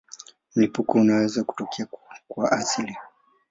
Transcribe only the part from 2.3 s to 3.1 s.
asili.